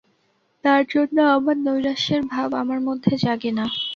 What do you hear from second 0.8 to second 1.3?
জন্য